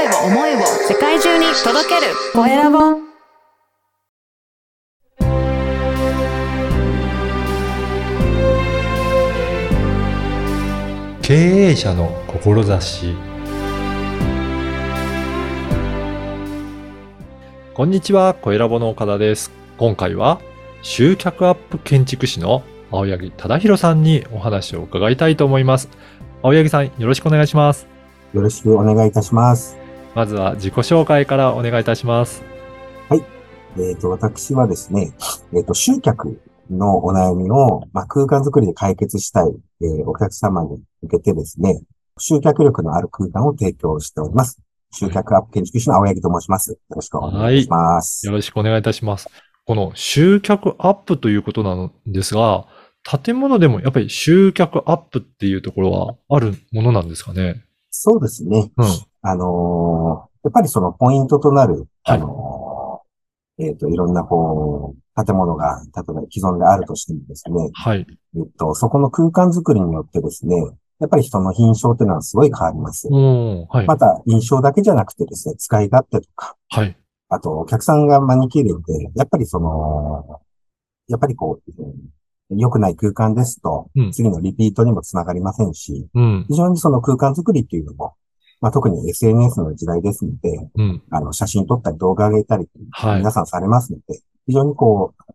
[0.00, 2.78] 声を、思いを世界中に届けるコエラボ
[11.20, 13.14] 経営者の志
[17.74, 19.50] こんにちは、小ラボの岡田です。
[19.76, 20.40] 今回は
[20.80, 25.90] 集客アップ建築士の青柳忠弘さんにお話を伺いたいと思います。
[26.42, 27.86] 青柳さん、よろしくお願いします。
[28.32, 29.89] よろしくお願いいたします。
[30.14, 32.42] まずは自己紹介からお願いいたします。
[33.78, 35.12] えっ、と、私はですね、
[35.54, 39.52] えっ、と、集客のお悩みを、まあ、空間づくりで解決したい、
[39.82, 41.80] えーお客様に向けてですね、
[42.18, 44.58] 集客力のある空間を提供しております。
[44.92, 46.72] 集客アップ建築士の青柳と申します。
[46.72, 48.26] よろしくお願いします。
[48.26, 49.28] よろしくお願いいたします。
[49.64, 52.66] この集客アップということなんですが、
[53.04, 57.62] 建物でもやっぱり集客アップっていうところはあるものなんですかね？
[57.90, 58.72] そうですね。
[58.76, 58.86] うん。
[59.22, 68.06] あのーやっぱりそのポイントとなる、はいあのーえっ、と、いろんなこう、建物が、例えば既存であるとしてもですね、はい。
[68.36, 70.56] えっと、そこの空間づくりによってですね、
[70.98, 73.08] やっぱり人の印象っていうのはすごい変わります。
[73.68, 73.86] はい。
[73.86, 76.96] また、印象だけじゃなくてですね、使い勝手とか、はい。
[77.28, 80.40] あと、お客さんが招き入れて、やっぱりその、
[81.08, 86.46] やっぱりこう、良くない空間ですとうん、次のリピートにもつながりませんし、うん。
[86.48, 88.14] 非常にその空間づくりっていうのも、
[88.60, 91.02] まあ、特に SNS の時代ですので、うん。
[91.10, 95.32] あの、写真撮ったり動画上げたり、はい皆さんされますので、非常にこう、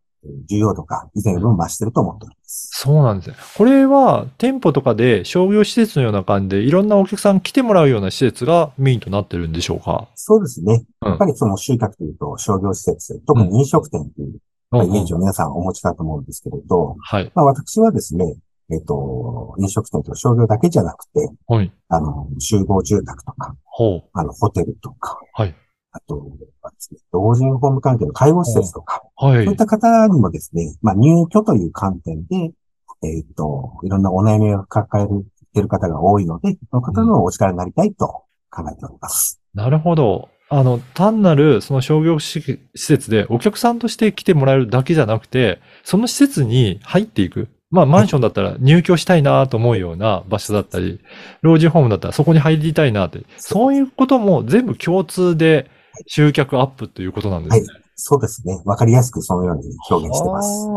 [0.48, 2.70] 重要度が以前よりも増してると思っております。
[2.74, 3.36] そうなんですね。
[3.58, 10.08] これは店舗とかで商業施設のような感じでいろんなお客さん来てもらうような施設がメインとなってるんでしょうか？
[10.16, 10.84] そうですね。
[11.02, 14.40] うんやっぱりその集客というと商業施設、特に飲食店という
[14.72, 17.32] まあイメージを皆さんお持ちだと思うんですけれど、はい。
[17.36, 18.36] まあ私はですね、
[18.72, 21.72] えっ、と、飲食店とか商業だけじゃなくて、はい。
[21.90, 24.10] あの、集合住宅とか、ほう。
[24.14, 25.56] あの、ホテルとか、はい。
[25.92, 26.18] あと
[26.62, 29.46] はですね、老人ホーム関係の介護施設とか、はい。
[29.46, 32.52] そういった方にもですね、まあ入居という観点で、
[33.04, 39.40] えっ、と、いろんなお悩みを抱えている方が多いので、その方のお力になりたいと考えております。
[39.54, 40.30] なるほど。
[40.50, 47.48] あの、単なるその商業施施設でお客さんとして来てもらえるだけじゃなくて、その施設に入っていく。
[47.72, 51.00] まあ、マンションだったら入居したいなと思うような場所だったり、
[51.42, 55.70] 老人ホームだったらそこに入りたいなって、そういうことも全部共通で
[56.08, 57.68] 集客アップということなんですね。
[57.96, 58.62] そうですね。
[58.66, 60.68] わかりやすくそのように表現してます。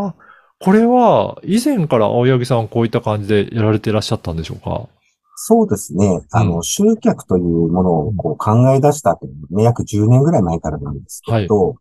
[0.60, 4.88] これは、以前から青柳さんこういった感じでやられていらっしゃったんでしょうか？
[5.40, 6.20] そうですね。
[6.32, 11.76] あの、集客というものをこう考え出したというのは、約10年ぐらい前からなんですけど、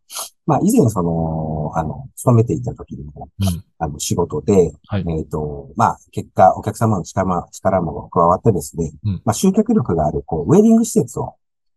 [0.46, 3.64] まあ以前その、あの、勤めていた時にも、うん。
[3.80, 5.06] あの、仕事で、はい。
[5.10, 9.22] えっ、と、まあ結果、お客様の力も力も加わってですね、うん。
[9.26, 11.34] まあ集客力がある、こう、ウェディング施設を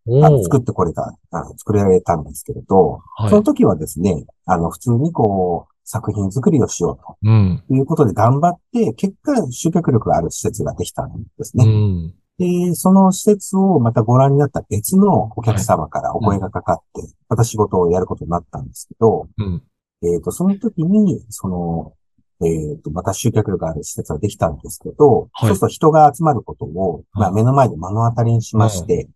[0.06, 3.30] あの作ってこれた、あの作られたんですけれど、はい。
[3.30, 7.62] その時はですね、あの、普通にこう、作品作りをしよううん。
[7.66, 11.64] ということで頑張って、結果、集客力がある施設ができたんですね。
[11.66, 12.14] うん。
[12.38, 19.62] で、その施設をまたご覧になった別のお客様からお声がかかって、また仕事をやることになったんですけど、うん。
[20.02, 21.92] えっ、と、その時に、その、
[22.42, 29.08] えっ、と、また集客力がある施設ができたんですけど、はいそうすると人が集まることを、まあ、はい目の前で目の当たりにしまして、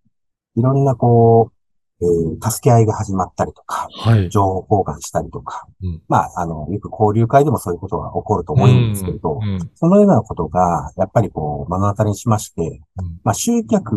[0.57, 1.54] いろんなこう、
[2.03, 4.29] えー助け合いが始まったりとか、はい。
[4.29, 13.97] 情報交換したりとか、うんまあ、あの、よく交流会でもそういうことが起こると思うんですけれど、うんうんそのようなことが、やっぱりこう、目の当たりにしまして、うんまあ、集客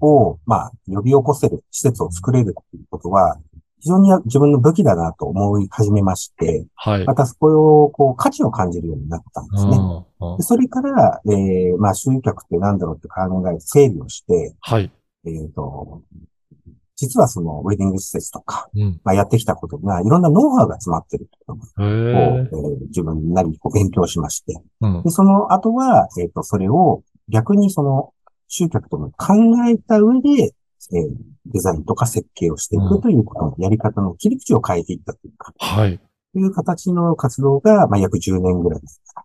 [0.00, 3.38] を、まあ、呼び起こせる施設を作れるということは、
[3.80, 7.04] 非常に自分の武器だなと思い始めまして、はい。
[7.04, 9.76] またそこを、こう、価値を感じるようになったんですね。
[9.76, 14.92] うんでそれから、えー、まあ、集客って何だろうって考えて整理をして、はい。
[15.24, 16.02] えっ、と、
[17.00, 19.00] 実はそのウェディング施設とか、うん。
[19.04, 22.50] まあ、やってきたことが、いろんなノウハウが詰まってるとこを、ええ。
[22.52, 25.02] ー自分なりにこう勉強しまして、うん。
[25.02, 28.12] で、その後は、えっ、と、それを逆にその
[28.48, 29.34] 集客とも考
[29.66, 30.28] えた上で、
[30.92, 31.16] えー
[31.46, 35.98] デザインとか設計をしていうんくということのやり方の切り口を変えていったというか、はい。
[36.32, 39.24] という形の活動が、まあ、約10年ぐらいですか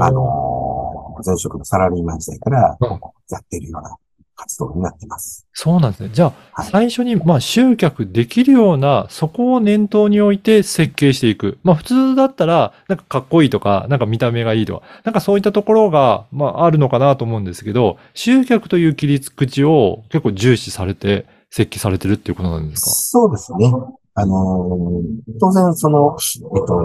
[0.00, 2.88] ら、あのー前職のサラリーマン時代からうん
[3.30, 3.96] やっているような
[4.40, 5.46] 活動になってます。
[5.52, 6.10] そうなんですね。
[6.12, 11.58] じゃあ、はい最初に、まあ、集客できるような、そこを念頭に置いて設計していく。
[11.62, 22.90] まあ、普通だったら、なんかかっこいいとか、なんか見た目がいいとか、なんかそういったところが、まあ、あるのかなと思うんですけど、集客という切り口を結構重視されて、設計されてるっていうことなんですか？
[22.90, 23.72] そうですね。
[24.14, 26.16] あのー当然その、
[26.56, 26.78] えっと、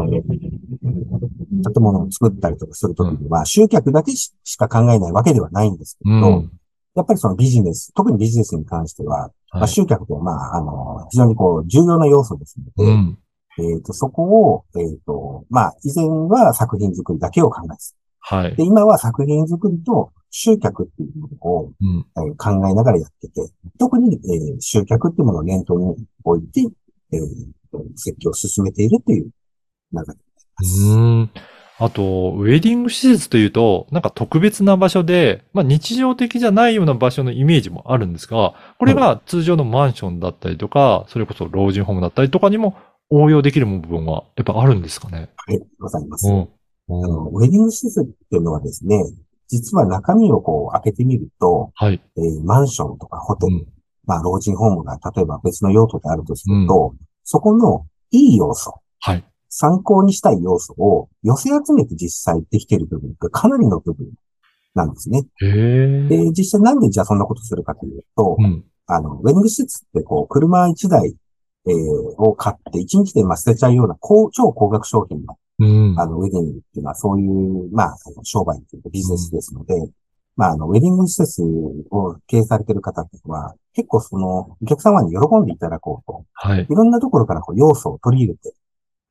[1.73, 6.51] 建物を作ったりとかするときには、集客だけししか考えないわけではないんですけれど、うん。
[6.95, 9.67] やっぱりそのビジネス、特にビジネスに関しては、まあ、はい。
[9.67, 13.17] 集客って、まあ、あの、非常にこう、重要な要素ですので、うん。
[13.57, 17.83] えっ、と、そこを、えっ、と、まあ、以前は作品作りだけを考えて
[18.19, 18.63] はいで、。
[18.63, 22.05] 今は作品作りと集客っていうものを、うん。
[22.17, 23.33] えー考えながらやってて、
[23.79, 26.61] 特に、えー集客っていうものを念頭に置いて、
[27.13, 27.19] えー
[27.95, 29.29] 設計を進めているという流
[29.93, 30.19] れになり
[30.55, 30.81] ます。
[30.81, 31.29] うん。
[31.77, 42.77] あと、ウェディング施設というと、なんか特別な場所で、まあ日常的じゃないような場所のイメージもあるんですが、これが通常のマンションだったりとか、それこそ老人ホームだったりとかにも
[43.09, 45.29] 応用できる部分はやっぱあるんですかね？
[45.35, 46.29] はい、ございます。
[46.29, 46.47] うん。
[46.87, 49.03] あの、ウェディング施設っていうのはですね、
[49.49, 52.01] 実は中身をこう開けてみると、はい。
[52.17, 53.67] えーマンションとかホテル、うん。
[54.05, 56.95] まあ老人ホームが例えば別の用途であるとすると、
[57.25, 59.23] そこのいい要素、はい。
[59.57, 64.11] 参考にしたい要素を寄せ集めて実際できている部分がかなりの部分
[64.73, 65.23] なんですね。
[66.09, 68.65] で、実際なんでじゃあそんなことするかというと、うん。
[68.87, 71.15] あの、ウェディング施設ってこう、車1台、
[71.67, 71.73] えー
[72.17, 75.99] を買って1日でまあ捨てちゃうような高超高額商品のうん。
[75.99, 79.73] あの、ウェディングっていうのはそういう、まあ、商売っていうかビジネスですので、
[80.35, 81.41] まあ、あの、ウェディング施設
[81.91, 86.67] を経営されている方っていうのは、結構その、お客様に喜んでいただこうと、はい。
[86.69, 88.53] いろんなところからこう要素を取り入れて、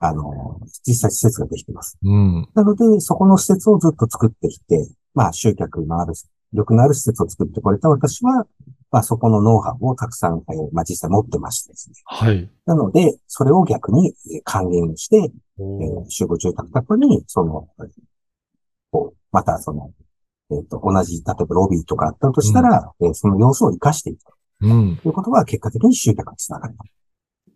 [0.06, 1.98] あの、実際施設ができています。
[2.02, 2.48] うん。
[2.54, 6.12] なので、そこの施設をずっと作ってきて、まあ、集客のある、
[6.52, 8.46] 力のある施設を作ってこれた私は、
[8.90, 11.96] まあ、そこのノウハウをたくさん、えーまあ、実際持ってましてですね。
[12.04, 12.48] はい。
[12.66, 17.68] なので、それを逆にえー還元をして、えー集合住宅宅に、その、
[18.92, 19.90] こう、またその、
[20.52, 24.96] えっ、と、同じ、例えばロビーとかあったとしたら、えーその要素を活かしていくうん。
[25.02, 26.74] ということは、結果的に集客につながる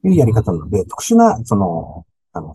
[0.02, 2.04] というやり方なので、特殊な、その、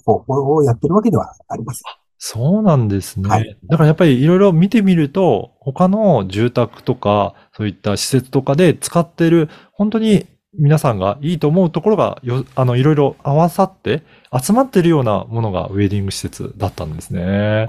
[0.04, 1.84] 方法をやってるわけではありません。
[2.18, 3.30] そうなんですね。
[3.30, 10.26] はいだからやっぱりいろいろ見てみると、他の住宅とか、そういった施設とかで使ってる、本当に
[10.58, 14.04] 皆さんがいいと思うところがよ、あの、いろいろ合わさって、
[14.42, 17.68] 集まってるようなものがウェディング施設だったんですね。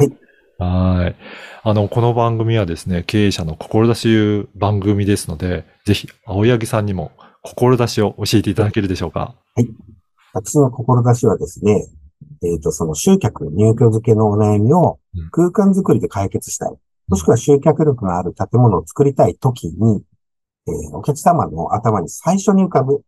[0.58, 1.16] はい。
[1.62, 7.10] あの、この番組はですね、経営者の志という番組ですので、ぜひ、青柳さんにも
[7.42, 9.34] 志を教えていただけるでしょうか。
[10.32, 11.88] 私の志はですね、
[12.44, 16.76] えっ、と、その集客、入居付けのお悩みをうん空間づくりで解決したい。
[17.08, 20.02] もしくは集客力のある建物を作りたいときに、
[20.66, 23.02] えーお客様の頭に最初に浮かぶ、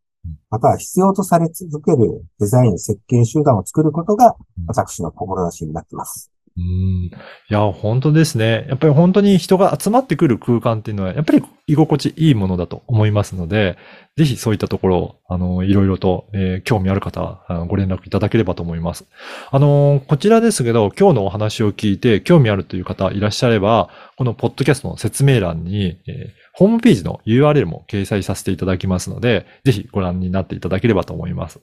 [0.51, 6.31] または必要とされ続けるデザイン設計集団を作ることがうん私の志になっています。
[6.57, 6.63] うん。
[7.07, 7.11] い
[7.51, 8.65] や、本当ですね。
[8.69, 13.77] やっぱり本当に人が集まってくる空間っていうのは、やっぱり居心地いいものだと思いますので、
[14.17, 19.05] ぜひそういったところを、あの、いろいろと、えー興味ある方、あのご連絡いただければと思います。
[19.51, 31.61] あの、こちらですけど、今日のお話を聞いて興味あるという方いらっしゃれば、このポッドキャストの説明欄に、えーホームページの URL も掲載させていただきますので、ぜひご覧になっていただければと思います。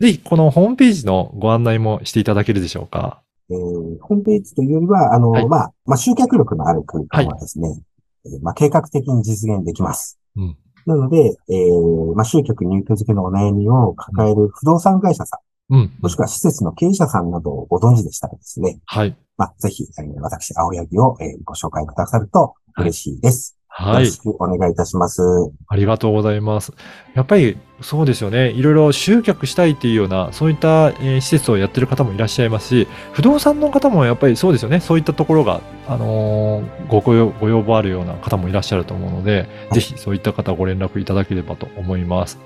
[0.00, 3.20] ぜひ、このホームページのご案内もしていただけるでしょうか？
[3.50, 7.82] えーホームページというよりは、あの、はいまあ、まあ、集客力のある空間はですね、
[8.26, 10.18] えーまあ、計画的に実現できます。
[10.36, 10.56] うん
[10.86, 15.38] なので、えーまあ、集客入居付けのお悩みを抱える不動産会社さ
[15.68, 15.92] ん、うん。
[16.00, 19.16] もしくは施設の経営者さんなどをご存知でしたらですね、はい。
[19.36, 23.59] まあ、ぜひ、えー私、青柳を、えーご紹介くださると嬉しいです。
[23.72, 24.06] はいよろ。
[24.06, 25.22] しくお願いいたします。
[25.68, 26.72] ありがとうございます。
[27.14, 28.50] やっぱりそうですよね。
[28.50, 34.80] いろいろ集客したいっていうような、そういった、えー施設をやってる方もいらっしゃいますし、不動産の方もやっぱりそうですよね。
[34.80, 42.38] そういったところが、あのーごご要ご要望あるような方もいらっしゃると思うので、いぜひそういった方ご連絡いただければと思います。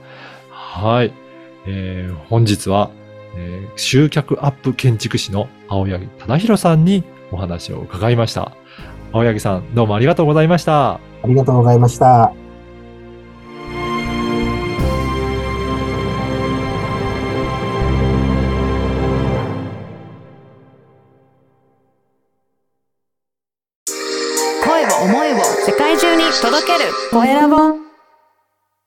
[0.50, 1.12] はい。
[1.66, 2.90] えー本日は、
[3.36, 7.02] えー集客アップ建築士の青柳忠弘さんに
[7.32, 8.52] お話を伺いました。
[9.12, 11.00] 青柳さん、どうもありがとうございました。
[11.24, 12.43] ありがとうございました。